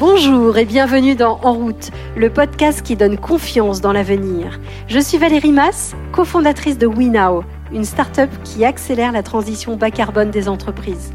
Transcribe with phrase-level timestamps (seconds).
[0.00, 4.58] Bonjour et bienvenue dans En route, le podcast qui donne confiance dans l'avenir.
[4.88, 10.32] Je suis Valérie Mass, cofondatrice de WeNow, une start-up qui accélère la transition bas carbone
[10.32, 11.12] des entreprises.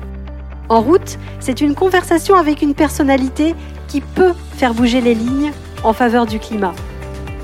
[0.69, 3.53] En route, c'est une conversation avec une personnalité
[3.89, 5.51] qui peut faire bouger les lignes
[5.83, 6.73] en faveur du climat.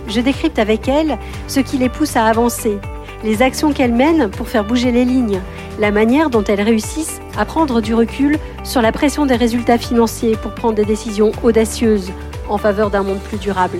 [0.07, 1.17] Je décrypte avec elle
[1.49, 2.79] ce qui les pousse à avancer,
[3.25, 5.41] les actions qu'elles mènent pour faire bouger les lignes,
[5.79, 10.37] la manière dont elles réussissent à prendre du recul sur la pression des résultats financiers
[10.37, 12.11] pour prendre des décisions audacieuses
[12.47, 13.79] en faveur d'un monde plus durable.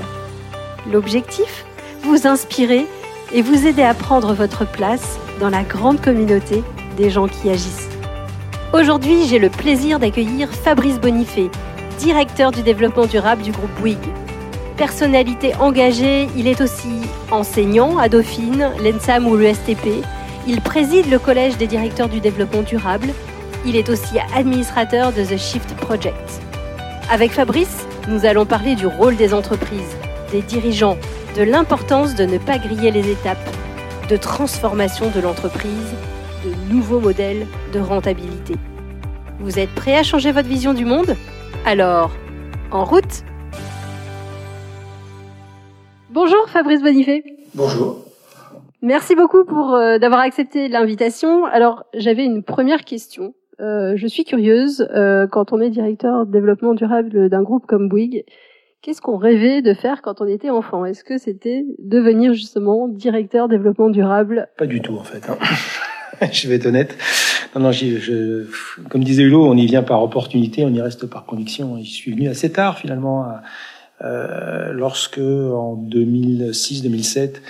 [0.91, 1.63] L'objectif
[2.01, 2.87] Vous inspirer
[3.33, 6.63] et vous aider à prendre votre place dans la grande communauté
[6.97, 7.89] des gens qui agissent.
[8.73, 11.49] Aujourd'hui, j'ai le plaisir d'accueillir Fabrice Bonifay,
[11.99, 14.24] directeur du développement durable du groupe Bouygues.
[14.77, 16.99] Personnalité engagée, il est aussi
[17.31, 20.03] enseignant à Dauphine, l'ENSAM ou l'ESTP.
[20.47, 23.07] Il préside le collège des directeurs du développement durable.
[23.65, 26.41] Il est aussi administrateur de The Shift Project.
[27.09, 29.95] Avec Fabrice, nous allons parler du rôle des entreprises,
[30.33, 30.97] des dirigeants,
[31.37, 33.49] de l'importance de ne pas griller les étapes,
[34.09, 35.93] de transformation de l'entreprise,
[36.43, 38.55] de nouveaux modèles de rentabilité.
[39.39, 41.15] Vous êtes prêt à changer votre vision du monde?
[41.65, 42.11] Alors,
[42.71, 43.23] en route
[46.15, 47.25] Bonjour Fabrice Bonifay.
[47.55, 48.05] Bonjour.
[48.81, 51.43] Merci beaucoup pour euh, d'avoir accepté l'invitation.
[51.43, 53.33] Alors j'avais une première question.
[53.59, 57.89] Euh, je suis curieuse euh, quand on est directeur de développement durable d'un groupe comme
[57.89, 58.23] Bouygues.
[58.81, 60.85] Qu'est-ce qu'on rêvait de faire quand on était enfant?
[60.85, 64.47] Est-ce que c'était devenir justement directeur développement durable?
[64.57, 65.29] Pas du tout en fait.
[65.29, 65.37] Hein.
[66.31, 66.97] je vais être honnête.
[67.55, 68.47] Non, non, je,
[68.89, 71.77] comme disait Hulot, on y vient par opportunité, on y reste par conviction.
[71.79, 73.41] Je suis venu assez tard finalement à,
[74.01, 77.41] lorsque en 2006-2007,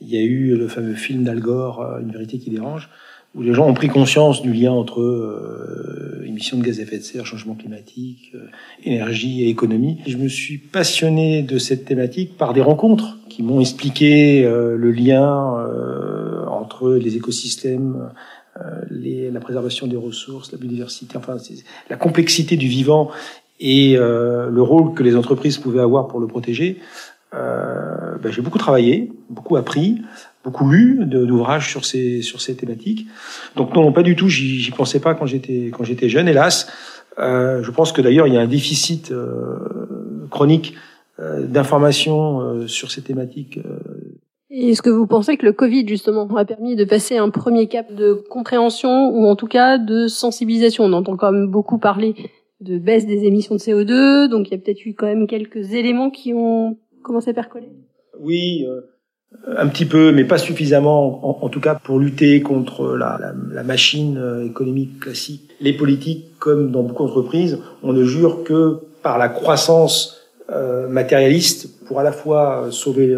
[0.00, 2.90] il y a eu le fameux film d'Al Gore, euh, Une vérité qui dérange,
[3.34, 6.98] où les gens ont pris conscience du lien entre euh, émissions de gaz à effet
[6.98, 8.46] de serre, changement climatique, euh,
[8.84, 9.98] énergie et économie.
[10.06, 15.26] Je me suis passionné de cette thématique par des rencontres qui m'ont expliqué le lien
[16.46, 18.10] entre les écosystèmes,
[18.88, 21.36] les, la préservation des ressources, la biodiversité, enfin
[21.90, 23.10] la complexité du vivant
[23.60, 26.80] et euh, le rôle que les entreprises pouvaient avoir pour le protéger,
[27.34, 30.02] euh, ben, j'ai beaucoup travaillé, beaucoup appris,
[30.44, 33.06] beaucoup lu d'ouvrages sur ces sur ces thématiques.
[33.56, 34.28] Donc non, pas du tout.
[34.28, 36.70] J'y pensais pas quand j'étais quand j'étais jeune, hélas.
[37.18, 40.74] Euh, je pense que d'ailleurs il y a un déficit euh, chronique
[41.20, 43.60] euh, d'informations euh, sur ces thématiques.
[44.50, 47.92] Est-ce que vous pensez que le Covid justement a permis de passer un premier cap
[47.92, 50.84] de compréhension ou en tout cas de sensibilisation?
[50.84, 52.14] On entend quand même beaucoup parler
[52.64, 55.72] de baisse des émissions de CO2, donc il y a peut-être eu quand même quelques
[55.72, 57.68] éléments qui ont commencé à percoler.
[58.18, 58.80] Oui, euh,
[59.56, 64.46] un petit peu, mais pas suffisamment, en, tout cas pour lutter contre la, machine euh,
[64.46, 65.50] économique classique.
[65.60, 70.20] Les politiques, comme dans beaucoup d'entreprises, on ne jure que par la croissance
[70.50, 73.14] euh, matérialiste pour à la fois sauver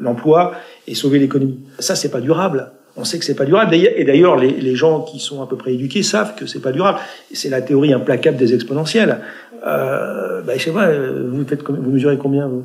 [0.00, 0.52] l'emploi
[0.86, 1.60] et sauver l'économie.
[1.78, 3.74] Ça, c'est pas durable on sait que c'est pas durable.
[3.74, 6.98] Et d'ailleurs, les, gens qui sont à peu près éduqués savent que c'est pas durable.
[7.32, 9.18] C'est la théorie implacable des exponentielles.
[9.66, 12.64] Euh, bah, je sais pas, vous faites, vous mesurez combien vous?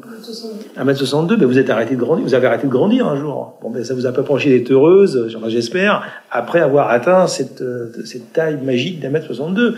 [0.78, 1.38] 1m62.
[1.38, 2.26] Ben vous êtes arrêté de grandir.
[2.26, 3.58] Vous avez arrêté de grandir un jour.
[3.62, 7.92] Bon, ben ça vous a pas empêché d'être heureuse, j'espère, après avoir atteint cette, euh,
[8.06, 9.76] cette taille magique d'un mètre 62.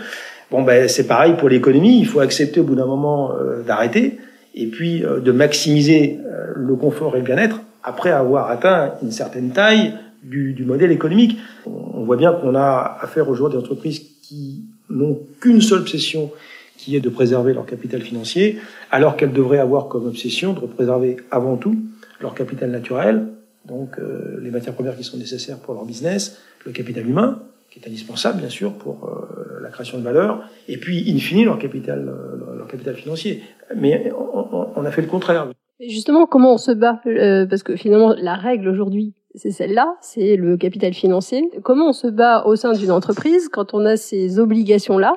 [0.50, 2.00] Bon, ben c'est pareil pour l'économie.
[2.00, 4.18] Il faut accepter au bout d'un moment euh, d'arrêter
[4.54, 6.18] et puis euh, de maximiser
[6.54, 11.38] le confort et le bien-être après avoir atteint une certaine taille du, du modèle économique.
[11.66, 16.30] On voit bien qu'on a affaire aujourd'hui à des entreprises qui n'ont qu'une seule obsession,
[16.76, 18.58] qui est de préserver leur capital financier,
[18.90, 21.76] alors qu'elles devraient avoir comme obsession de préserver avant tout
[22.20, 23.28] leur capital naturel,
[23.66, 27.78] donc euh, les matières premières qui sont nécessaires pour leur business, le capital humain, qui
[27.78, 31.58] est indispensable bien sûr pour euh, la création de valeur, et puis in fine leur
[31.58, 33.42] capital, euh, leur capital financier.
[33.76, 35.48] Mais on, on, a fait le contraire.
[35.80, 37.00] Justement, comment on se bat
[37.48, 41.50] Parce que finalement, la règle aujourd'hui, c'est celle-là, c'est le capital financier.
[41.62, 45.14] Comment on se bat au sein d'une entreprise quand on a ces obligations-là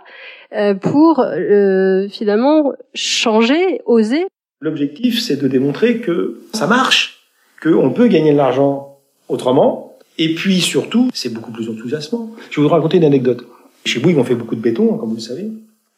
[0.53, 4.25] euh, pour euh, finalement changer, oser?
[4.61, 7.27] L'objectif, c'est de démontrer que ça marche,
[7.61, 12.31] qu'on peut gagner de l'argent autrement, et puis surtout, c'est beaucoup plus enthousiasmant.
[12.49, 13.45] Je vais vous raconter une anecdote.
[13.85, 15.49] Chez Bouygues, on fait beaucoup de béton, comme vous le savez,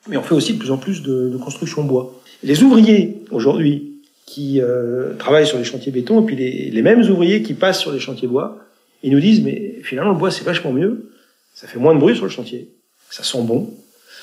[0.10, 2.14] mais on fait aussi de plus en plus de, de construction bois.
[2.44, 3.97] Les ouvriers, aujourd'hui,
[4.28, 7.80] qui euh, travaillent sur les chantiers béton, et puis les, les, mêmes ouvriers qui passent
[7.80, 8.60] sur les chantiers bois,
[9.02, 11.12] ils nous disent, mais finalement, le bois, c'est vachement mieux,
[11.56, 12.70] ça fait moins de bruit sur le chantier,
[13.10, 13.74] ça sent bon,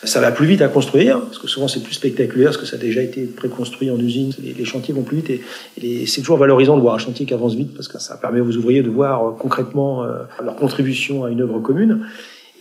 [0.04, 2.76] ça va plus vite à construire, parce que souvent c'est plus spectaculaire, parce que ça
[2.76, 5.40] a déjà été préconstruit en usine, les, les chantiers vont plus vite, et,
[5.82, 8.40] et c'est toujours valorisant de voir un chantier qui avance vite, parce que ça permet
[8.40, 12.06] aux ouvriers de voir euh, concrètement euh, leur contribution à une œuvre commune,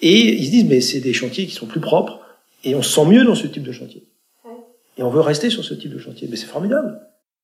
[0.02, 2.22] et ils se disent, mais c'est des chantiers qui sont plus propres,
[2.64, 4.08] et on se sent mieux dans ce type de chantier.
[4.98, 6.28] Et on veut rester sur ce type de chantier.
[6.30, 7.00] Mais c'est formidable.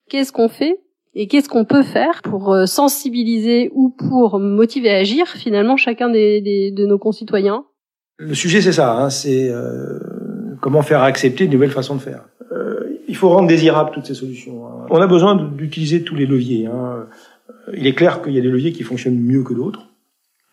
[0.10, 0.80] Qu'est-ce qu'on fait
[1.16, 6.10] et qu'est-ce qu'on peut faire pour euh, sensibiliser ou pour motiver à agir finalement chacun
[6.10, 7.66] des, de nos concitoyens?
[8.18, 10.00] Le sujet c'est ça, hein, c'est euh,
[10.62, 12.26] comment faire accepter une nouvelle façon de faire.
[12.52, 14.66] Euh, il faut rendre désirables toutes ces solutions.
[14.68, 14.86] Hein.
[14.90, 16.68] On a besoin d'utiliser tous les leviers.
[16.68, 17.08] Hein.
[17.74, 19.88] Il est clair qu'il y a des leviers qui fonctionnent mieux que d'autres.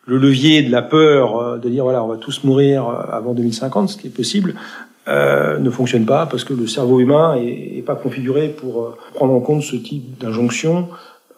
[0.07, 3.97] Le levier de la peur, de dire voilà on va tous mourir avant 2050, ce
[3.97, 4.55] qui est possible,
[5.09, 9.33] euh, ne fonctionne pas parce que le cerveau humain est, pas configuré pour euh, prendre
[9.33, 10.89] en compte ce type d'injonction.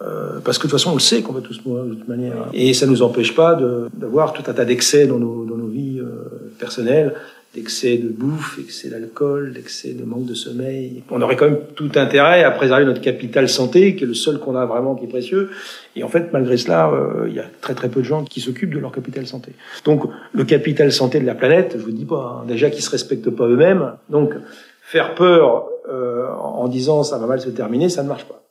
[0.01, 2.09] Euh, parce que de toute façon, on le sait qu'on va tous mourir de toute
[2.09, 2.49] manière.
[2.53, 3.59] Et ça ne nous empêche pas
[3.93, 7.15] d'avoir tout un tas d'excès dans nos, dans nos vies euh, personnelles
[7.59, 11.03] d'excès de bouffe, excès d'alcool, d'excès de manque de sommeil.
[11.11, 14.39] On aurait quand même tout intérêt à préserver notre capital santé, qui est le seul
[14.39, 15.51] qu'on a vraiment qui est précieux.
[15.97, 18.41] Et en fait, malgré cela, euh, il y a très très peu de gens qui
[18.41, 19.53] s'occupent de leur capital santé.
[19.85, 22.91] Donc, le capital santé de la planète, je vous dis pas, hein, déjà qu'ils se
[22.91, 23.95] respectent pas eux-mêmes.
[24.09, 24.35] Donc,
[24.83, 28.43] faire peur euh, en disant ça va mal se terminer, ça ne marche pas.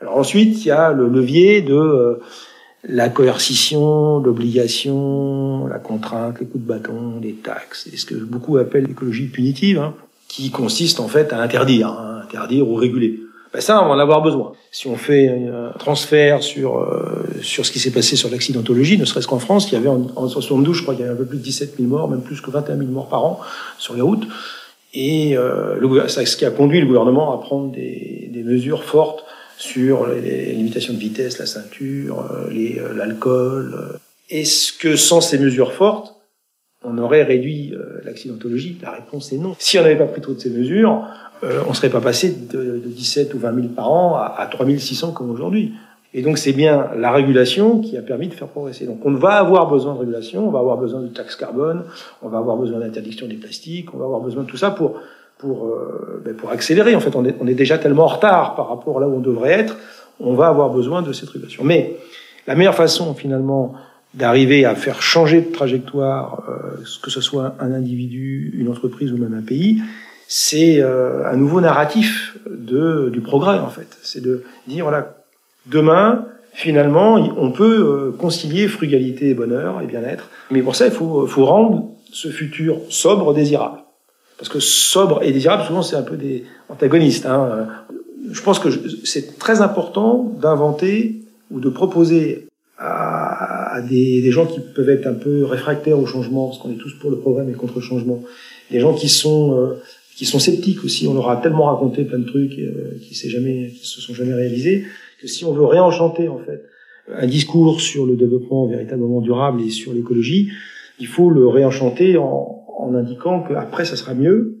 [0.00, 2.20] Alors ensuite, il y a le levier de euh,
[2.88, 8.56] la coercition, l'obligation, la contrainte, les coups de bâton, les taxes, et ce que beaucoup
[8.58, 9.94] appellent l'écologie punitive, hein,
[10.28, 13.20] qui consiste en fait à interdire, hein, interdire ou réguler.
[13.52, 14.52] Ben ça, on va en avoir besoin.
[14.70, 19.04] Si on fait un transfert sur euh, sur ce qui s'est passé sur l'accidentologie, ne
[19.04, 21.18] serait-ce qu'en France, il y avait en, en 72, je crois qu'il y avait un
[21.18, 23.40] peu plus de 17 000 morts, même plus que 21 000 morts par an
[23.78, 24.26] sur les routes,
[24.94, 29.24] et euh, le, ce qui a conduit le gouvernement à prendre des, des mesures fortes
[29.56, 33.74] sur les limitations de vitesse, la ceinture, euh, euh, l'alcool.
[33.74, 33.96] Euh.
[34.30, 36.14] Est-ce que sans ces mesures fortes,
[36.82, 37.74] on aurait réduit
[38.04, 38.78] l'accidentologie?
[38.82, 39.56] La réponse est non.
[39.58, 41.04] Si on n'avait pas pris toutes ces mesures,
[41.42, 44.66] on ne serait pas passé de, 17 ou 20 000 par an à, à 3
[44.78, 45.72] 600 comme aujourd'hui.
[46.12, 48.86] Et donc c'est bien la régulation qui a permis de faire progresser.
[48.86, 51.84] Donc on va avoir besoin de régulation, on va avoir besoin de taxes carbone,
[52.22, 55.00] on va avoir besoin d'interdiction des plastiques, on va avoir besoin de tout ça pour
[55.38, 56.94] pour, euh, ben pour accélérer.
[56.94, 59.16] En fait, on est, on est déjà tellement en retard par rapport à là où
[59.16, 59.76] on devrait être.
[60.18, 61.62] On va avoir besoin de cette régulation.
[61.64, 61.96] Mais
[62.46, 63.74] la meilleure façon, finalement,
[64.14, 69.18] d'arriver à faire changer de trajectoire, euh, que ce soit un individu, une entreprise ou
[69.18, 69.82] même un pays,
[70.26, 73.98] c'est euh, un nouveau narratif de, du progrès, en fait.
[74.02, 75.18] C'est de dire, voilà,
[75.66, 80.30] demain, finalement, on peut euh, concilier frugalité et bonheur et bien-être.
[80.50, 83.78] Mais pour ça, il faut, faut rendre ce futur sobre, désirable.
[84.38, 87.26] Parce que sobre et désirable, souvent, c'est un peu des antagonistes.
[87.26, 87.68] Hein.
[88.30, 88.68] Je pense que
[89.04, 92.48] c'est très important d'inventer ou de proposer
[92.78, 96.76] à, des, des, gens qui peuvent être un peu réfractaires au changement, parce qu'on est
[96.76, 98.22] tous pour le progrès mais contre le changement,
[98.70, 99.82] des gens qui sont euh,
[100.14, 101.06] qui sont sceptiques aussi.
[101.06, 104.14] On leur a tellement raconté plein de trucs euh, qui s'est jamais, qui se sont
[104.14, 104.84] jamais réalisés,
[105.20, 106.64] que si on veut réenchanter en fait
[107.14, 110.50] un discours sur le développement véritablement durable et sur l'écologie,
[110.98, 114.58] il faut le réenchanter en, en indiquant qu'après ça sera mieux,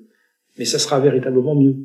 [0.58, 1.76] mais ça sera véritablement mieux.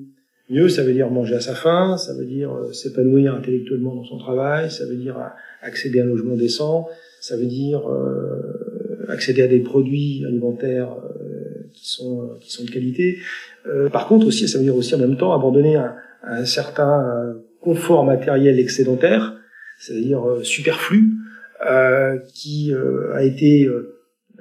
[0.52, 4.04] Mieux, ça veut dire manger à sa faim, ça veut dire euh, s'épanouir intellectuellement dans
[4.04, 5.18] son travail, ça veut dire
[5.62, 6.90] accéder à un logement décent,
[7.22, 12.70] ça veut dire euh, accéder à des produits alimentaires euh, qui sont qui sont de
[12.70, 13.18] qualité.
[13.94, 18.04] par contre aussi, ça veut dire aussi en même temps abandonner un, un certain confort
[18.04, 19.38] matériel excédentaire,
[19.80, 21.14] c'est-à-dire superflu,
[22.34, 22.74] qui
[23.14, 23.70] a été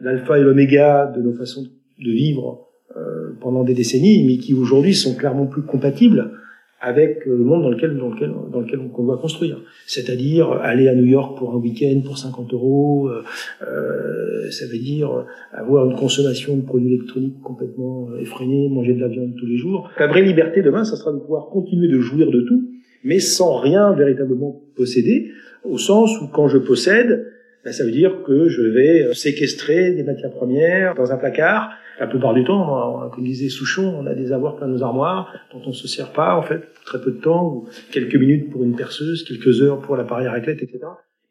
[0.01, 1.69] l'alpha et l'oméga de nos façons de
[2.09, 6.33] vivre euh, pendant des décennies, mais qui aujourd'hui sont clairement plus compatibles
[6.81, 9.61] avec le monde dans lequel dans lequel dans lequel on doit construire.
[9.87, 13.23] C'est-à-dire aller à New York pour un week-end pour 50 euros, euh,
[13.63, 19.09] euh, ça veut dire avoir une consommation de produits électroniques complètement effrénée, manger de la
[19.09, 19.91] viande tous les jours.
[19.99, 22.71] La vraie liberté demain, ça sera de pouvoir continuer de jouir de tout,
[23.05, 25.31] mais sans rien véritablement posséder,
[25.65, 27.27] au sens où quand je possède,
[27.65, 31.71] ben, ça veut dire que je vais séquestrer des matières premières dans un placard
[32.01, 35.61] la plupart du temps, comme disait Souchon, on a des avoirs plein nos armoires dont
[35.67, 38.75] on se sert pas, en fait, très peu de temps, ou quelques minutes pour une
[38.75, 40.79] perceuse, quelques heures pour l'appareil à raclette, etc.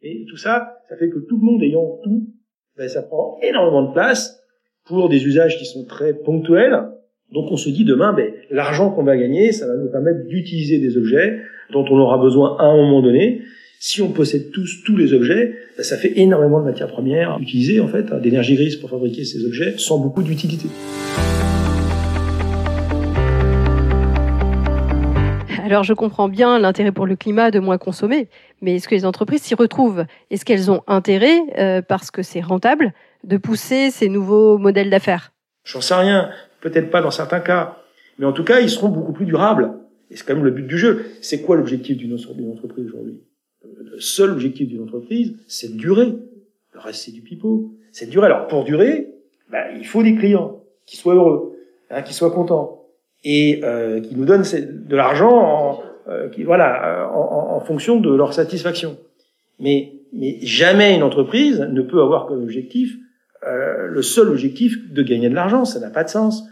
[0.03, 2.27] Et tout ça, ça fait que tout le monde ayant tout,
[2.77, 4.39] ben, ça prend énormément de place
[4.85, 6.79] pour des usages qui sont très ponctuels.
[7.31, 10.79] Donc on se dit demain, ben, l'argent qu'on va gagner, ça va nous permettre d'utiliser
[10.79, 13.43] des objets dont on aura besoin à un moment donné,
[13.79, 17.79] si on possède tous tous les objets, ben, ça fait énormément de matières premières utilisées
[17.81, 20.69] en fait, hein, d'énergie grise pour fabriquer ces objets, sans beaucoup d'utilité.
[25.63, 28.27] Alors je comprends bien l'intérêt pour le climat de moins consommer,
[28.63, 30.05] mais est-ce que les entreprises s'y retrouvent?
[30.31, 32.91] Est-ce qu'elles ont intérêt, euh, parce que c'est rentable,
[33.23, 35.31] de pousser ces nouveaux modèles d'affaires?
[35.63, 36.29] J'en sais rien,
[36.61, 37.77] peut-être pas dans certains cas,
[38.17, 39.73] mais en tout cas ils seront beaucoup plus durables.
[40.11, 41.05] Et c'est quand même le but du jeu.
[41.21, 43.21] C'est quoi l'objectif d'une entreprise aujourd'hui?
[43.63, 46.15] Le seul objectif d'une entreprise, c'est de durer.
[46.73, 47.73] Le reste, c'est du pipeau.
[47.91, 48.27] C'est de durer.
[48.27, 49.09] Alors, pour durer,
[49.51, 51.57] ben, il faut des clients qui soient heureux,
[51.91, 52.87] hein, qui soient contents.
[53.23, 58.33] et euh, qui nous donnent de l'argent en, euh, voilà, en, en, fonction de leur
[58.33, 58.97] satisfaction.
[59.59, 62.95] Mais, mais jamais une entreprise ne peut avoir comme objectif
[63.47, 65.65] euh, le seul objectif de gagner de l'argent.
[65.65, 66.43] Ça n'a pas de sens.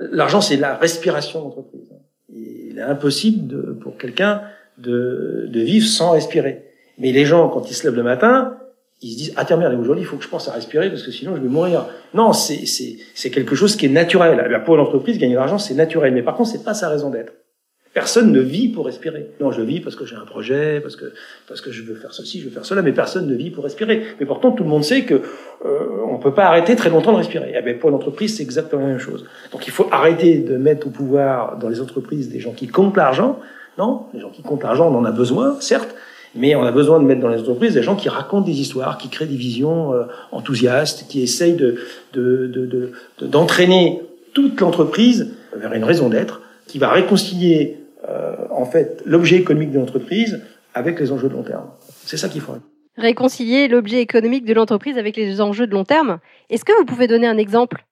[0.00, 1.92] L'argent, c'est la respiration d'entreprise.
[2.28, 4.42] Il est impossible de, pour quelqu'un
[4.78, 6.64] de, de vivre sans respirer.
[6.98, 8.58] Mais les gens, quand ils se lèvent le matin,
[9.00, 11.02] ils se disent ah tiens merde aujourd'hui il faut que je pense à respirer parce
[11.02, 11.86] que sinon je vais mourir.
[12.14, 14.62] Non, c'est c'est quelque chose qui est naturel.
[14.64, 17.32] Pour l'entreprise gagner de l'argent c'est naturel, mais par contre c'est pas sa raison d'être.
[17.98, 19.32] Personne ne vit pour respirer.
[19.40, 21.06] Non, je vis parce que j'ai un projet, parce que
[21.48, 23.64] parce que je veux faire ceci, je veux faire cela, mais personne ne vit pour
[23.64, 24.04] respirer.
[24.20, 25.78] Mais pourtant tout le monde sait que euh,
[26.08, 27.52] on peut pas arrêter très longtemps de respirer.
[27.58, 29.24] Eh bien, pour l'entreprise c'est exactement la même chose.
[29.50, 32.96] Donc il faut arrêter de mettre au pouvoir dans les entreprises des gens qui comptent
[32.96, 33.40] l'argent.
[33.78, 35.92] Non, les gens qui comptent l'argent on en a besoin, certes,
[36.36, 38.96] mais on a besoin de mettre dans les entreprises des gens qui racontent des histoires,
[38.96, 41.80] qui créent des visions euh, enthousiastes, qui essayent de,
[43.20, 44.02] d'entraîner
[44.34, 47.78] toute l'entreprise vers une raison d'être, qui va réconcilier
[48.50, 50.40] en fait l'objet économique de l'entreprise
[50.74, 51.66] avec les enjeux de long terme.
[52.04, 52.54] C'est ça qu'il faut.
[52.96, 56.18] Réconcilier l'objet économique de l'entreprise avec les enjeux de long terme.
[56.50, 57.84] Est-ce que vous pouvez donner un exemple?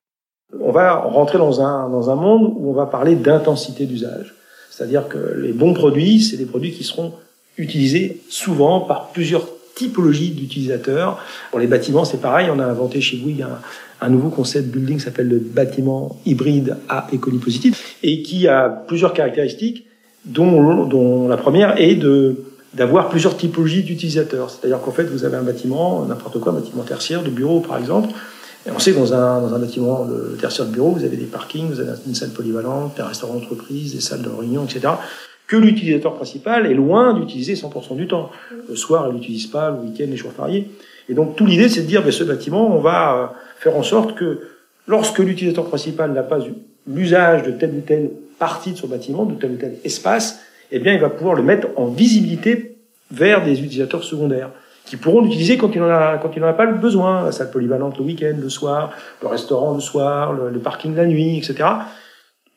[0.60, 4.34] On va rentrer dans un, dans un monde où on va parler d'intensité d'usage.
[4.70, 7.12] C'est-à-dire que les bons produits, c'est des produits qui seront
[7.56, 11.22] utilisé souvent par plusieurs typologies d'utilisateurs.
[11.50, 12.48] Pour les bâtiments, c'est pareil.
[12.50, 13.60] On a inventé chez Bouygues un,
[14.00, 18.68] un nouveau concept building qui s'appelle le bâtiment hybride à économie positive et qui a
[18.68, 19.86] plusieurs caractéristiques,
[20.26, 22.36] dont, dont la première est de
[22.74, 24.50] d'avoir plusieurs typologies d'utilisateurs.
[24.50, 27.78] C'est-à-dire qu'en fait, vous avez un bâtiment, n'importe quoi, un bâtiment tertiaire, de bureau par
[27.78, 28.10] exemple,
[28.66, 31.16] et on sait que dans un, dans un bâtiment de tertiaire de bureau, vous avez
[31.16, 34.92] des parkings, vous avez une salle polyvalente, des restaurants d'entreprise, des salles de réunion, etc
[35.46, 38.30] que l'utilisateur principal est loin d'utiliser 100% du temps.
[38.68, 40.70] Le soir, il n'utilise pas, le week-end, les jours fériés.
[41.08, 43.26] Et donc, tout l'idée, c'est de dire, ben, ce bâtiment, on va euh,
[43.60, 44.40] faire en sorte que
[44.88, 46.38] lorsque l'utilisateur principal n'a pas
[46.86, 50.40] l'usage de telle ou telle partie de son bâtiment, de tel ou tel espace,
[50.70, 52.78] eh bien, il va pouvoir le mettre en visibilité
[53.10, 54.50] vers des utilisateurs secondaires
[54.84, 57.24] qui pourront l'utiliser quand il n'en a, pas le besoin.
[57.24, 61.38] La salle polyvalente le week-end, le soir, le restaurant le soir, le, parking la nuit,
[61.38, 61.64] etc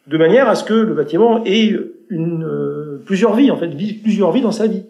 [0.09, 1.71] de manière à ce que le bâtiment ait
[2.12, 3.69] euh, plusieurs vies, en fait,
[4.01, 4.83] plusieurs vies dans sa vie.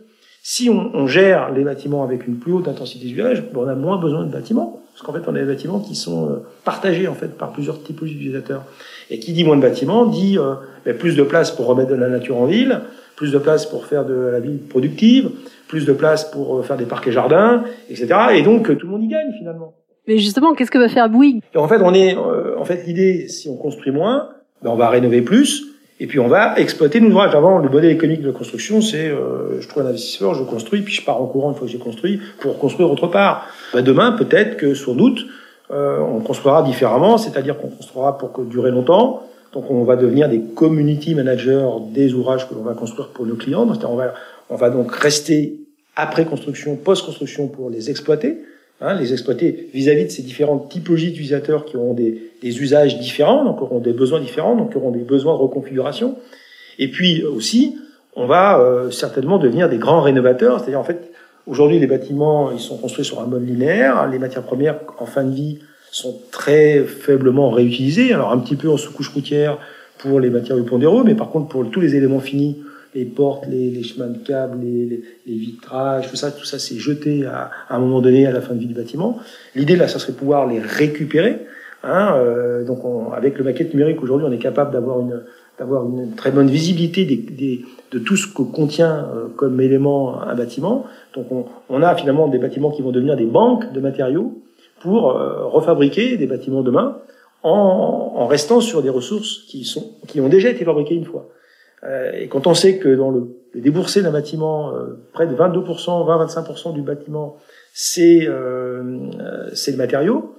[0.52, 4.00] Si on, on gère les bâtiments avec une plus haute intensité d'usage, on a moins
[4.00, 7.14] besoin de bâtiments, parce qu'en fait, on a des bâtiments qui sont euh, partagés en
[7.14, 8.64] fait par plusieurs typologies d'utilisateurs.
[9.12, 11.96] Et qui dit moins de bâtiments dit euh, ben, plus de place pour remettre de
[11.96, 12.82] la nature en ville,
[13.16, 15.30] plus de place pour faire de la ville productive,
[15.68, 18.08] plus de place pour faire des parcs et jardins, etc.
[18.34, 19.76] Et donc tout le monde y gagne finalement.
[20.08, 21.44] Mais justement, qu'est-ce que va faire Bouygues?
[21.56, 24.30] En fait, on est, en fait, l'idée, si on construit moins,
[24.64, 25.69] ben, on va rénover plus,
[26.00, 27.36] et puis on va exploiter nos ouvrages.
[27.36, 30.82] Avant, le modèle économique de la construction, c'est euh, je trouve un investisseur, je construis,
[30.82, 33.48] puis je pars en courant une fois que j'ai construit pour construire autre part.
[33.74, 35.26] Ben, demain, peut-être que sur doute,
[35.72, 39.24] euh, on construira différemment, c'est-à-dire qu'on construira pour que durer longtemps.
[39.52, 43.36] Donc on va devenir des community managers des ouvrages que l'on va construire pour nos
[43.36, 43.66] clients.
[43.66, 44.14] Donc, on va,
[44.50, 45.60] on va donc rester
[45.96, 48.38] après construction, post-construction pour les exploiter.
[48.82, 53.62] Hein, les exploiter vis-à-vis de ces différentes typologies d'utilisateurs qui auront des, usages différents, donc
[53.62, 56.16] auront des besoins différents, donc auront des besoins de reconfiguration.
[56.78, 57.76] Et puis aussi,
[58.16, 61.12] on va euh, certainement devenir des grands rénovateurs, c'est-à-dire en fait,
[61.46, 65.26] aujourd'hui les bâtiments ils sont construits sur un mode linéaire, les matières premières en fin
[65.26, 65.60] de vie
[65.92, 69.58] sont très faiblement réutilisées, alors un petit peu en sous-couche routière
[69.98, 72.56] pour les matériaux pondéreux, mais par contre pour tous les éléments finis
[72.96, 76.78] les portes, les, les, chemins de câbles, les, les, vitrages, tout ça, tout ça c'est
[76.78, 79.20] jeté à, à, un moment donné à la fin de vie du bâtiment.
[79.56, 81.40] L'idée là, ça serait pouvoir les récupérer.
[81.84, 85.22] Hein, euh, donc on, avec le maquette numérique aujourd'hui, on est capable d'avoir une
[85.58, 90.22] d'avoir une très bonne visibilité des, des, de tout ce que contient euh, comme élément
[90.22, 90.86] un bâtiment.
[91.14, 94.42] Donc on, on, a finalement des bâtiments qui vont devenir des banques de matériaux
[94.80, 96.98] pour euh, refabriquer des bâtiments demain
[97.44, 101.28] en, en restant sur des ressources qui sont qui ont déjà été fabriquées une fois.
[101.84, 105.36] Euh, et quand on sait que dans le, le déboursé d'un bâtiment, euh, près de
[105.36, 107.38] 22%, 20-25% du bâtiment,
[107.74, 109.10] c'est euh,
[109.54, 110.36] c'est le matériau,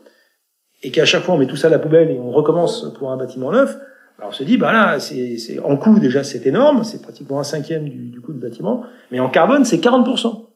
[0.82, 3.10] et qu'à chaque fois on met tout ça à la poubelle et on recommence pour
[3.10, 3.76] un bâtiment neuf,
[4.18, 7.44] alors on se dit, bah là, c'est en coût déjà c'est énorme, c'est pratiquement un
[7.44, 10.46] cinquième du, du, coût du bâtiment, mais en carbone c'est 40%.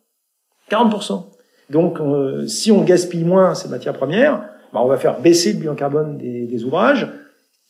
[0.70, 1.24] 40%.
[1.70, 1.98] Donc
[2.46, 6.18] si on gaspille moins ces matières premières, bah, on va faire baisser le bilan carbone
[6.18, 7.08] des, des ouvrages,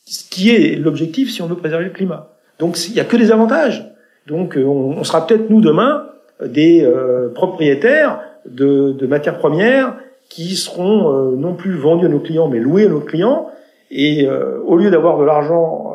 [0.05, 2.34] ce qui est l'objectif si on veut préserver le climat.
[2.59, 3.91] Donc il n'y a que des avantages.
[4.27, 6.07] Donc euh, on, sera peut-être nous demain
[6.41, 9.97] euh, des euh, propriétaires de, de, matières premières
[10.29, 13.49] qui seront euh, non plus vendues à nos clients mais louées à nos clients.
[13.91, 14.29] Et
[14.67, 15.95] au lieu d'avoir de l'argent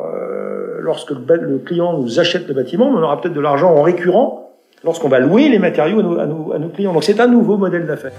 [0.78, 4.52] lorsque le, le, client nous achète le bâtiment, on aura peut-être de l'argent en récurrent
[4.84, 6.94] lorsqu'on va louer les matériaux à nos, à nos, à nos clients.
[6.94, 8.12] Donc c'est un nouveau modèle d'affaires.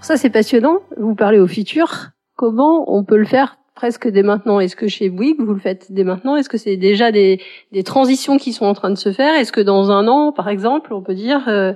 [0.00, 0.78] Ça c'est passionnant.
[0.96, 4.60] Vous parlez au futur comment on peut le faire presque dès maintenant.
[4.60, 7.40] Est-ce que chez Bouygues, vous le faites dès maintenant Est-ce que c'est déjà des,
[7.72, 10.48] des, transitions qui sont en train de se faire Est-ce que dans un an, par
[10.48, 11.72] exemple, on peut dire euh,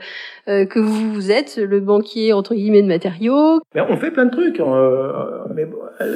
[0.49, 3.61] euh, que vous êtes le banquier entre guillemets de matériaux?
[3.75, 4.61] Ben, On fait plein de trucs.
[4.61, 5.13] Euh,
[5.55, 5.67] mais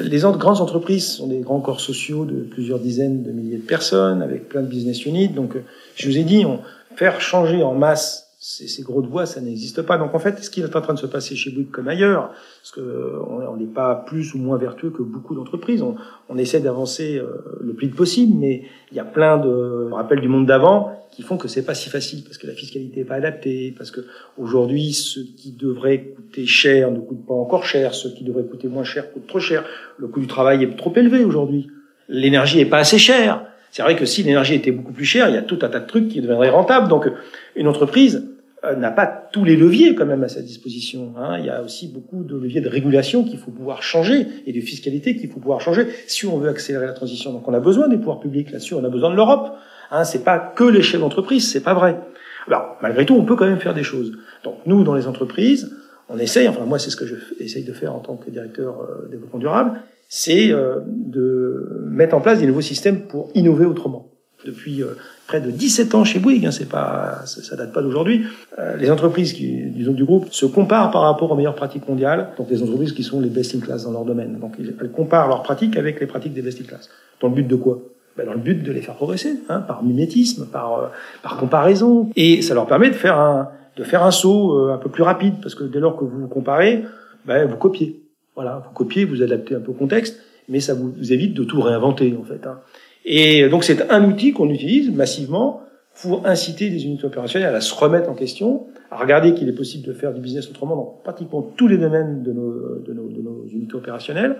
[0.02, 4.22] les grandes entreprises sont des grands corps sociaux de plusieurs dizaines de milliers de personnes
[4.22, 5.28] avec plein de business units.
[5.28, 5.54] Donc,
[5.94, 6.60] je vous ai dit, on,
[6.96, 9.98] faire changer en masse ces, gros de ça n'existe pas.
[9.98, 12.30] Donc en fait, ce qui est en train de se passer chez Bouygues comme ailleurs,
[12.62, 15.96] parce que on n'est pas plus ou moins vertueux que beaucoup d'entreprises, on,
[16.28, 20.28] on, essaie d'avancer euh, le plus possible, mais il y a plein de rappels du
[20.28, 23.16] monde d'avant qui font que c'est pas si facile parce que la fiscalité n'est pas
[23.16, 24.02] adaptée, parce que
[24.36, 28.68] aujourd'hui, ce qui devrait coûter cher ne coûte pas encore cher, ce qui devrait coûter
[28.68, 29.64] moins cher coûte trop cher.
[29.96, 31.68] Le coût du travail est trop élevé aujourd'hui.
[32.08, 33.44] L'énergie est pas assez chère.
[33.78, 35.78] C'est vrai que si l'énergie était beaucoup plus chère, il y a tout un tas
[35.78, 36.88] de trucs qui deviendraient rentables.
[36.88, 37.08] Donc,
[37.54, 38.26] une entreprise,
[38.64, 41.14] euh, n'a pas tous les leviers quand même à sa disposition.
[41.16, 41.36] Hein.
[41.38, 44.60] Il y a aussi beaucoup de leviers de régulation qu'il faut pouvoir changer et de
[44.60, 47.32] fiscalité qu'il faut pouvoir changer si on veut accélérer la transition.
[47.32, 49.52] Donc on a besoin des pouvoirs publics là-dessus, on a besoin de l'Europe.
[49.92, 50.02] Hein.
[50.02, 52.00] C'est pas que les chefs d'entreprise, c'est pas vrai.
[52.48, 54.10] Alors malgré tout, on peut quand même faire des choses.
[54.42, 55.72] Donc nous, dans les entreprises,
[56.08, 56.48] on essaye.
[56.48, 57.04] Enfin moi, c'est ce que
[57.38, 62.20] j'essaye de faire en tant que directeur euh, développement durable, c'est euh, de mettre en
[62.20, 64.10] place des nouveaux systèmes pour innover autrement.
[64.46, 64.96] Depuis euh,
[65.26, 68.24] près de 17 ans chez Bouygues, hein, c'est pas, ça, date pas d'aujourd'hui.
[68.58, 72.30] Euh, les entreprises qui, disons, du groupe se comparent par rapport aux meilleures pratiques mondiales,
[72.38, 74.38] donc les entreprises qui sont les best in class dans leur domaine.
[74.38, 76.88] Donc elles comparent leurs pratiques avec les pratiques des best in class.
[77.20, 77.80] Dans le but de quoi?
[78.16, 82.10] Ben, Dans le but de les faire progresser, hein, par mimétisme, par, par comparaison.
[82.16, 85.34] Et ça leur permet de faire un, de faire un saut un peu plus rapide,
[85.42, 86.84] parce que dès lors que vous vous comparez,
[87.26, 88.07] ben, vous copiez.
[88.38, 91.60] Voilà, vous copiez, vous adaptez un peu au contexte, mais ça vous, évite de tout
[91.60, 92.46] réinventer en fait.
[92.46, 92.60] Hein.
[93.04, 95.62] Et donc c'est un outil qu'on utilise massivement
[96.00, 99.88] pour inciter les unités opérationnelles à se remettre en question, à regarder qu'il est possible
[99.88, 103.20] de faire du business autrement dans pratiquement tous les domaines de nos, de nos, de
[103.22, 104.36] nos unités opérationnelles,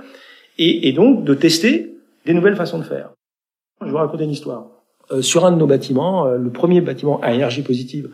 [0.59, 3.11] et, et, donc de tester des nouvelles façons de faire.
[3.81, 4.69] Je vais vous raconter une histoire.
[5.11, 8.11] Euh, sur un de nos bâtiments, euh, le premier bâtiment à énergie positive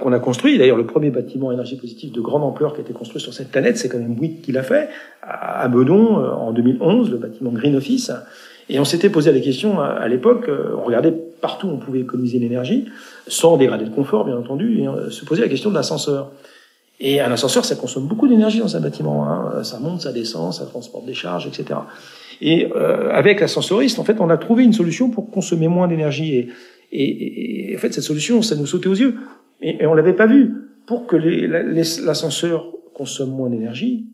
[0.00, 2.92] qu'on a construit, d'ailleurs le premier bâtiment énergie positive de grande ampleur qui a été
[2.92, 4.88] construit sur cette planète, c'est quand même Bouygues qui l'a fait,
[5.22, 8.10] à Bedon euh, en 2011, le bâtiment Green Office,
[8.68, 12.00] et on s'était posé la question à, l'époque, euh, on regardait partout où on pouvait
[12.00, 12.86] économiser l'énergie,
[13.26, 16.30] sans dégrader le confort bien entendu, et on euh, se posait la question de l'ascenseur.
[17.00, 19.28] Et un ascenseur, ça consomme beaucoup d'énergie dans un bâtiment.
[19.28, 19.64] Hein.
[19.64, 21.80] Ça monte, ça descend, ça transporte des charges, etc.
[22.40, 26.36] Et euh, avec l'ascensoriste, en fait, on a trouvé une solution pour consommer moins d'énergie.
[26.36, 26.48] Et,
[26.92, 29.16] et, et, en fait, cette solution, ça nous sautait aux yeux.
[29.62, 30.54] Et, et on l'avait pas vu.
[30.86, 34.06] Pour que l'ascenseur consomme moins d'énergie,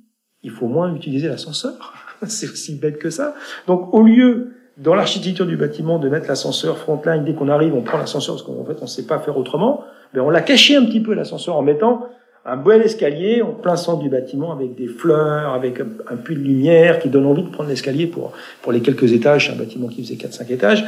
[0.43, 1.95] il faut moins utiliser l'ascenseur.
[2.27, 3.35] c'est aussi bête que ça.
[3.67, 7.83] Donc, au lieu, dans l'architecture du bâtiment, de mettre l'ascenseur frontline, dès qu'on arrive, on
[7.83, 9.85] prend l'ascenseur parce qu'en fait, on sait pas faire autrement,
[10.15, 12.07] mais on l'a caché un petit peu l'ascenseur en mettant
[12.45, 16.41] un bel escalier en plein centre du bâtiment avec des fleurs, avec un, puits de
[16.41, 18.33] lumière qui donne envie de prendre l'escalier pour,
[18.63, 19.49] pour les quelques étages.
[19.49, 20.85] C'est un bâtiment qui faisait 4-5 étages.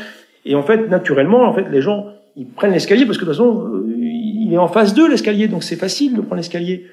[0.46, 3.36] Et en fait, naturellement, en fait, les gens, ils prennent l'escalier parce que de toute
[3.36, 3.82] façon,
[4.50, 6.86] il est en face d'eux, l'escalier, donc c'est facile de prendre l'escalier.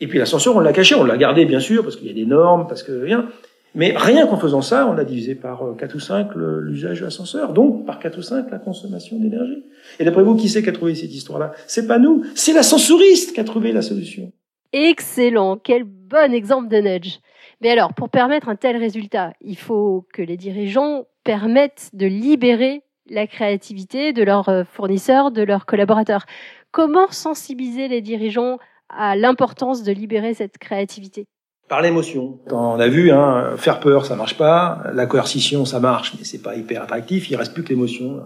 [0.00, 2.14] Et puis l'ascenseur, on l'a caché, on l'a gardé, bien sûr, parce qu'il y a
[2.14, 3.28] des normes, parce que rien.
[3.74, 7.04] Mais rien qu'en faisant ça, on a divisé par 4 euh, ou 5 l'usage de
[7.04, 9.64] l'ascenseur, donc par 4 ou 5 la consommation d'énergie.
[9.98, 11.52] Et d'après vous, qui c'est qui a trouvé cette histoire-là?
[11.66, 14.30] C'est pas nous, c'est l'ascensoriste qui a trouvé la solution.
[14.74, 17.18] Excellent, quel bon exemple de nudge.
[17.62, 22.82] Mais alors, pour permettre un tel résultat, il faut que les dirigeants permettent de libérer
[23.08, 26.24] la créativité de leurs euh, fournisseurs, de leurs collaborateurs.
[26.72, 28.58] Comment sensibiliser les dirigeants
[28.88, 31.26] à l'importance de libérer cette créativité?
[31.68, 32.38] Par l'émotion.
[32.50, 34.82] On a vu, hein, faire peur, ça marche pas.
[34.94, 37.30] La coercition, ça marche, mais c'est pas hyper attractif.
[37.30, 38.22] Il reste plus que l'émotion.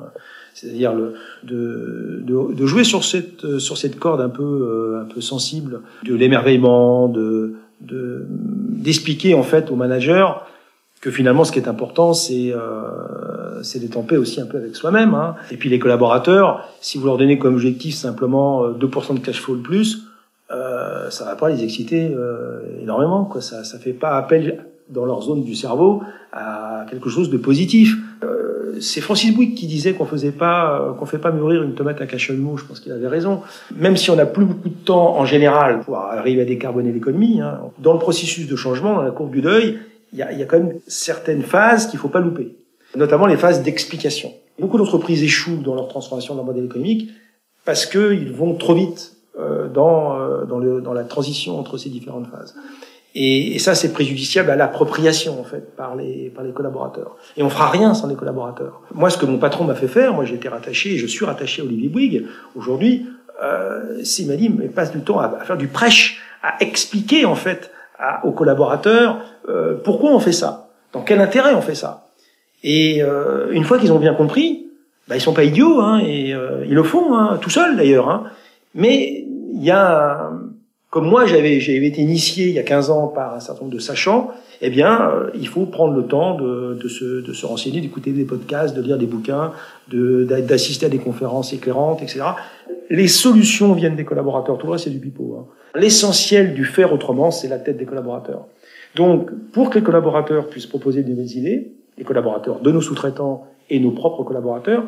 [0.54, 5.04] C'est-à-dire le, de, de, de, jouer sur cette, sur cette corde un peu, euh, un
[5.04, 10.26] peu sensible, de l'émerveillement, de, d'expliquer en fait aux managers
[11.06, 14.56] que finalement ce qui est important c'est euh, c'est d'être en paix aussi un peu
[14.56, 15.36] avec soi-même hein.
[15.52, 19.40] et puis les collaborateurs si vous leur donnez comme objectif simplement 2% euh, de cash
[19.40, 20.06] flow de plus
[20.50, 23.24] euh, ça va pas les exciter euh, énormément.
[23.24, 23.40] Quoi.
[23.40, 27.96] Ça, ça fait pas appel dans leur zone du cerveau à quelque chose de positif.
[28.22, 31.74] Euh, c'est Francis Bouygues qui disait qu'on faisait pas, euh, qu'on fait pas mûrir une
[31.74, 32.56] tomate à cache-mou.
[32.56, 33.42] Je pense qu'il avait raison.
[33.74, 37.40] Même si on n'a plus beaucoup de temps en général pour arriver à décarboner l'économie,
[37.40, 39.78] hein, dans le processus de changement, dans la courbe du deuil,
[40.12, 42.56] il y a, y a, quand même certaines phases qu'il faut pas louper,
[42.94, 44.32] notamment les phases d'explication.
[44.58, 47.10] Beaucoup d'entreprises échouent dans leur transformation d'un modèle économique
[47.64, 51.90] parce qu'ils vont trop vite euh, dans, euh, dans, le, dans la transition entre ces
[51.90, 52.54] différentes phases.
[53.14, 57.16] Et, et ça, c'est préjudiciable à l'appropriation en fait par les par les collaborateurs.
[57.36, 58.82] Et on fera rien sans les collaborateurs.
[58.94, 61.62] Moi, ce que mon patron m'a fait faire, moi, j'ai été rattaché, je suis rattaché
[61.62, 63.06] à Olivier Bouygues aujourd'hui.
[63.42, 67.34] Euh, il m'a dit, mais passe du temps à, faire du prêche, à expliquer en
[67.34, 70.68] fait à, aux collaborateurs euh, pourquoi on fait ça?
[70.92, 72.08] Dans quel intérêt on fait ça?
[72.64, 74.66] Et euh, une fois qu'ils ont bien compris,
[75.08, 78.08] bah, ils sont pas idiots, hein, et euh, ils le font, hein, tout seuls d'ailleurs.
[78.08, 78.24] Hein.
[78.74, 80.30] Mais il y a,
[80.90, 83.74] comme moi j'avais j'ai été initié il y a 15 ans par un certain nombre
[83.74, 87.46] de sachants, eh bien, euh, il faut prendre le temps de, de, se, de se
[87.46, 89.52] renseigner, d'écouter des podcasts, de lire des bouquins,
[89.88, 92.22] d'assister à des conférences éclairantes, etc.
[92.90, 94.58] Les solutions viennent des collaborateurs.
[94.58, 95.38] Tout le reste, c'est du pipeau.
[95.38, 95.46] Hein.
[95.74, 98.46] L'essentiel du faire autrement, c'est la tête des collaborateurs.
[98.94, 103.46] Donc, pour que les collaborateurs puissent proposer de nouvelles idées, les collaborateurs de nos sous-traitants
[103.68, 104.86] et nos propres collaborateurs,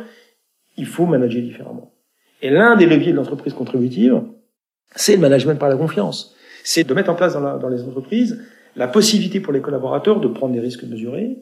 [0.76, 1.92] il faut manager différemment.
[2.40, 4.22] Et l'un des leviers de l'entreprise contributive,
[4.94, 6.34] c'est le management par la confiance.
[6.64, 8.40] C'est de mettre en place dans, la, dans les entreprises
[8.76, 11.37] la possibilité pour les collaborateurs de prendre des risques mesurés,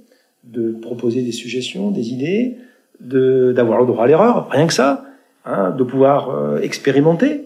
[0.44, 2.56] de proposer des suggestions, des idées,
[3.00, 5.04] d'avoir le droit à l'erreur, rien que ça,
[5.46, 7.44] hein, de pouvoir euh, expérimenter.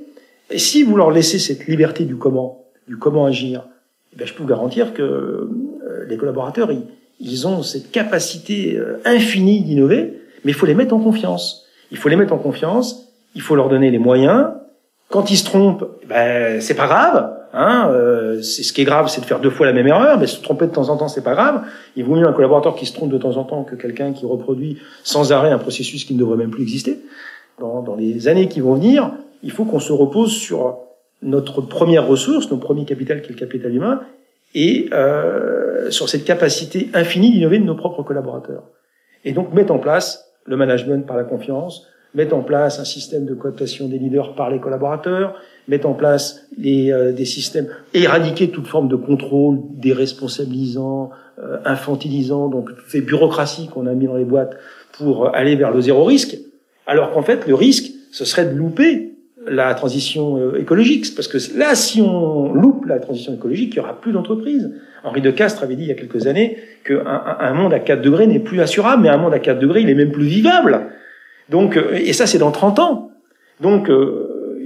[0.50, 3.64] Et si vous leur laissez cette liberté du comment, du comment agir,
[4.12, 6.82] eh bien, je peux vous garantir que euh, les collaborateurs, ils,
[7.20, 11.66] ils, ont cette capacité euh, infinie d'innover, mais il faut les mettre en confiance.
[11.92, 14.48] Il faut les mettre en confiance, il faut leur donner les moyens.
[15.08, 17.36] Quand ils se trompent, ben, c'est pas grave.
[17.52, 20.18] Hein, euh, c'est ce qui est grave, c'est de faire deux fois la même erreur,
[20.18, 21.62] mais se tromper de temps en temps, c'est pas grave.
[21.96, 24.24] Il vaut mieux un collaborateur qui se trompe de temps en temps que quelqu'un qui
[24.24, 27.00] reproduit sans arrêt un processus qui ne devrait même plus exister.
[27.60, 30.78] Dans, dans les années qui vont venir, il faut qu'on se repose sur
[31.22, 34.00] notre première ressource, notre premier capital qui est le capital humain,
[34.54, 38.64] et euh, sur cette capacité infinie d'innover de nos propres collaborateurs.
[39.24, 43.26] Et donc mettre en place le management par la confiance, mettre en place un système
[43.26, 45.34] de cooptation des leaders par les collaborateurs,
[45.68, 52.48] mettre en place les, euh, des systèmes, éradiquer toute forme de contrôle déresponsabilisant, euh, infantilisant,
[52.48, 54.56] donc toutes ces bureaucraties qu'on a mis dans les boîtes
[54.92, 56.36] pour aller vers le zéro risque,
[56.90, 59.12] alors qu'en fait le risque, ce serait de louper
[59.46, 63.80] la transition euh, écologique, parce que là, si on loupe la transition écologique, il y
[63.80, 64.70] aura plus d'entreprises.
[65.02, 68.02] Henri de Castres avait dit il y a quelques années qu'un un monde à 4
[68.02, 70.88] degrés n'est plus assurable, mais un monde à 4 degrés, il est même plus vivable.
[71.48, 73.10] Donc, et ça, c'est dans 30 ans.
[73.60, 73.88] Donc,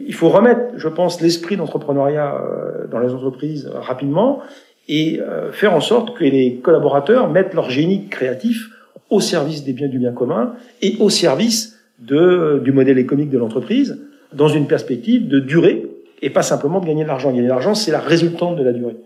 [0.07, 4.41] il faut remettre, je pense, l'esprit d'entrepreneuriat euh, dans les entreprises rapidement
[4.89, 8.69] et euh, faire en sorte que les collaborateurs mettent leur génie créatif
[9.11, 13.39] au service des biens du bien commun et au service de, du modèle économique de
[13.39, 14.01] l'entreprise
[14.33, 15.87] dans une perspective de durée
[16.23, 17.31] et pas simplement de gagner de l'argent.
[17.31, 18.97] Gagner de l'argent, c'est la résultante de la durée.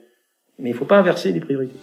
[0.59, 1.79] Mais il ne faut pas inverser les priorités.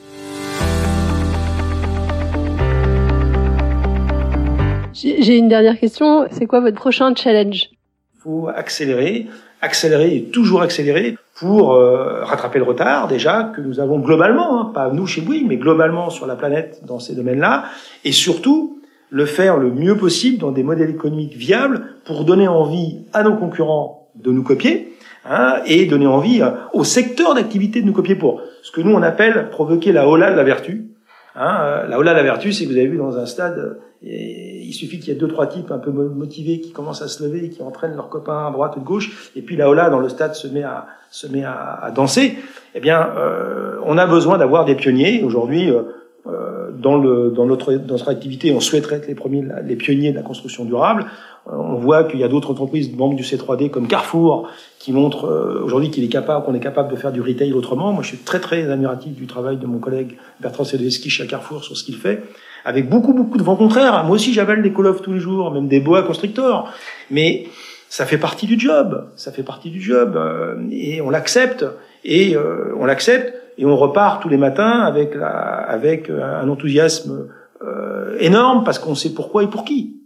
[4.93, 6.25] J'ai une dernière question.
[6.31, 7.69] C'est quoi votre prochain challenge?
[8.17, 9.27] Faut accélérer,
[9.61, 14.71] accélérer et toujours accélérer pour euh, rattraper le retard déjà que nous avons globalement, hein,
[14.73, 17.65] pas nous chez Bouygues, mais globalement sur la planète dans ces domaines-là,
[18.03, 22.99] et surtout le faire le mieux possible dans des modèles économiques viables pour donner envie
[23.13, 24.93] à nos concurrents de nous copier
[25.25, 28.93] hein, et donner envie euh, au secteur d'activité de nous copier pour ce que nous
[28.93, 30.87] on appelle provoquer la hola de la vertu.
[31.35, 33.79] Hein, euh, la hola de la vertu, c'est que vous avez vu dans un stade
[34.03, 37.07] et il suffit qu'il y ait deux trois types un peu motivés qui commencent à
[37.07, 39.73] se lever et qui entraînent leurs copains à droite ou de gauche, et puis là
[39.73, 42.37] là dans le stade se met à se met à, à danser.
[42.73, 45.23] Eh bien, euh, on a besoin d'avoir des pionniers.
[45.23, 49.43] Aujourd'hui, euh, euh dans, le, dans, notre, dans notre activité, on souhaiterait être les premiers,
[49.63, 51.05] les pionniers de la construction durable.
[51.47, 55.25] Euh, on voit qu'il y a d'autres entreprises membres du C3D comme Carrefour qui montrent
[55.25, 57.93] euh, aujourd'hui qu'il est capable, qu'on est capable de faire du retail autrement.
[57.93, 61.63] Moi, je suis très très admiratif du travail de mon collègue Bertrand Sedeski chez Carrefour
[61.63, 62.23] sur ce qu'il fait
[62.65, 64.03] avec beaucoup, beaucoup de vents contraires.
[64.05, 66.73] Moi aussi, j'avale des call tous les jours, même des bois constrictors.
[67.11, 67.45] Mais
[67.89, 69.07] ça fait partie du job.
[69.15, 70.15] Ça fait partie du job.
[70.15, 71.63] Euh, et on l'accepte.
[72.03, 73.33] Et euh, on l'accepte.
[73.57, 77.29] Et on repart tous les matins avec, la, avec un enthousiasme
[77.61, 80.01] euh, énorme parce qu'on sait pourquoi et pour qui.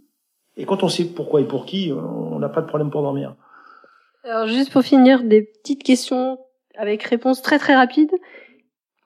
[0.56, 3.34] Et quand on sait pourquoi et pour qui, on n'a pas de problème pour dormir.
[4.24, 6.38] Alors juste pour finir, des petites questions
[6.76, 8.10] avec réponse très très rapide.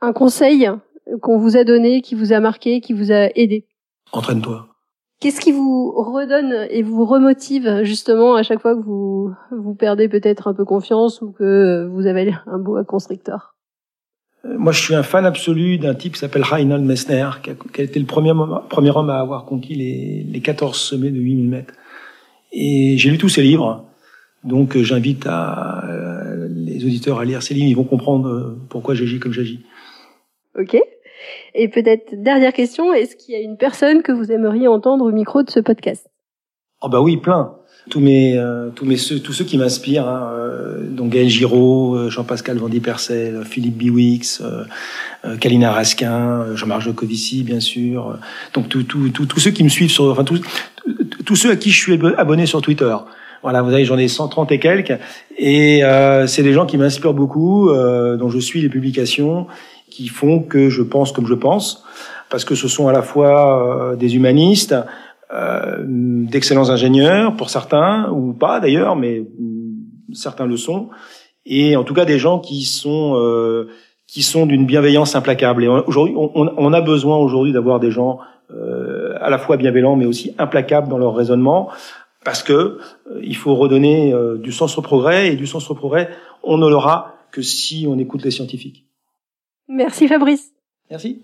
[0.00, 0.68] Un conseil
[1.22, 3.66] qu'on vous a donné, qui vous a marqué, qui vous a aidé
[4.12, 4.66] Entraîne-toi.
[5.20, 10.08] Qu'est-ce qui vous redonne et vous remotive justement à chaque fois que vous vous perdez
[10.08, 13.53] peut-être un peu confiance ou que vous avez un beau constricteur?
[13.53, 13.53] euh,
[14.44, 17.98] Moi, je suis un fan absolu d'un type qui s'appelle Reinhold Messner, qui a, été
[17.98, 18.32] le premier,
[18.68, 21.74] premier homme à avoir conquis les, les 14 sommets de 8000 mètres.
[22.52, 23.84] Et j'ai lu tous ses livres.
[24.44, 27.68] Donc, euh, j'invite à, euh, les auditeurs à lire ces livres.
[27.68, 29.64] Ils vont comprendre pourquoi j'agis comme j'agis.
[30.58, 30.76] Ok.
[31.54, 35.12] Et peut-être dernière question, est-ce qu'il y a une personne que vous aimeriez entendre au
[35.12, 36.10] micro de ce podcast?
[36.82, 37.56] Oh bah oui, plein.
[37.90, 42.08] Tous mes, euh, tous mes, tous ceux qui m'inspirent, hein, euh, donc Gaël Giraud, euh,
[42.08, 44.42] Jean-Pascal Vendy Percel, Philippe Biwix,
[45.40, 48.18] Kalina Raskin, Jean-Marc Jocovici, bien sûr.
[48.54, 50.40] Donc tous ceux qui me suivent sur, enfin tous,
[51.26, 52.94] tous ceux à qui je suis abonné sur Twitter.
[53.42, 54.98] Voilà, vous savez, j'en ai 130 et quelques,
[55.36, 55.82] et
[56.26, 59.46] c'est des gens qui m'inspirent beaucoup, dont je suis les publications
[59.90, 61.84] qui font que je pense comme je pense
[62.30, 64.74] parce que ce sont à la fois des humanistes,
[65.30, 70.90] d'excellents ingénieurs pour certains, ou pas d'ailleurs, mais mm, certains le sont,
[71.46, 73.66] et en tout cas des gens qui sont
[74.06, 75.64] qui sont d'une bienveillance implacable.
[75.64, 79.96] Et aujourd'hui, on, on, a besoin aujourd'hui d'avoir des gens euh, à la fois bienveillants,
[79.96, 81.70] mais aussi implacables dans leur raisonnement,
[82.24, 82.78] parce que euh,
[83.22, 86.10] il faut redonner euh, du sens au progrès, et du sens au progrès,
[86.42, 88.84] on ne l'aura que si on écoute les scientifiques.
[89.66, 90.52] Merci Fabrice.
[90.90, 91.22] Merci.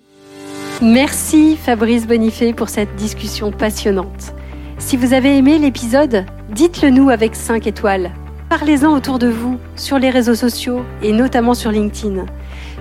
[0.82, 4.32] Merci Fabrice Bonifay pour cette discussion passionnante.
[4.78, 8.12] Si vous avez aimé l'épisode, dites-le nous avec 5 étoiles.
[8.48, 12.24] Parlez-en autour de vous, sur les réseaux sociaux et notamment sur LinkedIn.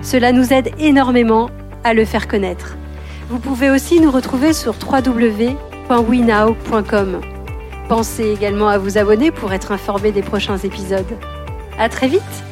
[0.00, 1.50] Cela nous aide énormément
[1.84, 2.78] à le faire connaître.
[3.28, 7.20] Vous pouvez aussi nous retrouver sur www.winow.com.
[7.86, 11.18] Pensez également à vous abonner pour être informé des prochains épisodes.
[11.78, 12.49] À très vite!